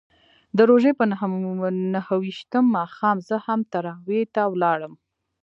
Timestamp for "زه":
3.27-3.35